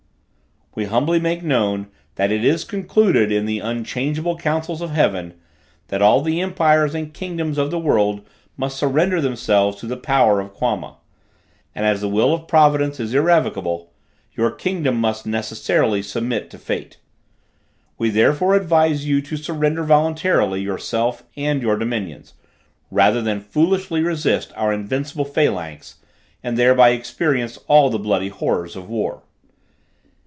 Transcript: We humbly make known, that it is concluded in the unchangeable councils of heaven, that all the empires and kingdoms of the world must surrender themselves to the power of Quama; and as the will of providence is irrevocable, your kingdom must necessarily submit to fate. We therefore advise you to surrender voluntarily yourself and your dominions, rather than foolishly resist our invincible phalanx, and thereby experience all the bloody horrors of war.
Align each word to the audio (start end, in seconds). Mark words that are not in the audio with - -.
We 0.73 0.85
humbly 0.85 1.19
make 1.19 1.43
known, 1.43 1.87
that 2.15 2.31
it 2.31 2.45
is 2.45 2.63
concluded 2.63 3.29
in 3.29 3.45
the 3.45 3.59
unchangeable 3.59 4.37
councils 4.37 4.79
of 4.79 4.91
heaven, 4.91 5.33
that 5.89 6.01
all 6.01 6.21
the 6.21 6.39
empires 6.39 6.95
and 6.95 7.13
kingdoms 7.13 7.57
of 7.57 7.71
the 7.71 7.77
world 7.77 8.25
must 8.55 8.77
surrender 8.77 9.19
themselves 9.19 9.75
to 9.81 9.85
the 9.85 9.97
power 9.97 10.39
of 10.39 10.53
Quama; 10.55 10.95
and 11.75 11.85
as 11.85 11.99
the 11.99 12.07
will 12.07 12.33
of 12.33 12.47
providence 12.47 13.01
is 13.01 13.13
irrevocable, 13.13 13.91
your 14.33 14.49
kingdom 14.49 14.95
must 14.95 15.25
necessarily 15.25 16.01
submit 16.01 16.49
to 16.51 16.57
fate. 16.57 16.95
We 17.97 18.09
therefore 18.09 18.55
advise 18.55 19.05
you 19.05 19.21
to 19.23 19.35
surrender 19.35 19.83
voluntarily 19.83 20.61
yourself 20.61 21.25
and 21.35 21.61
your 21.61 21.75
dominions, 21.75 22.33
rather 22.89 23.21
than 23.21 23.41
foolishly 23.41 23.99
resist 24.03 24.53
our 24.55 24.71
invincible 24.71 25.25
phalanx, 25.25 25.95
and 26.41 26.55
thereby 26.57 26.91
experience 26.91 27.59
all 27.67 27.89
the 27.89 27.99
bloody 27.99 28.29
horrors 28.29 28.77
of 28.77 28.87
war. 28.87 29.23